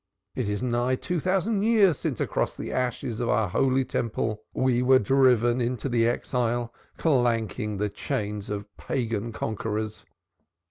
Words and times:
It 0.33 0.49
is 0.49 0.63
nigh 0.63 0.95
two 0.95 1.19
thousand 1.19 1.61
years 1.61 1.95
since 1.99 2.19
across 2.19 2.55
the 2.55 2.71
ashes 2.71 3.19
of 3.19 3.29
our 3.29 3.47
Holy 3.47 3.85
Temple 3.85 4.41
we 4.51 4.81
were 4.81 4.97
driven 4.97 5.61
into 5.61 5.87
the 5.87 6.07
Exile, 6.07 6.73
clanking 6.97 7.77
the 7.77 7.87
chains 7.89 8.49
of 8.49 8.65
Pagan 8.77 9.31
conquerors. 9.31 10.03